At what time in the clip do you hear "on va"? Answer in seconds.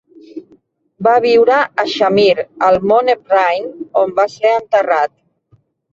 4.05-4.29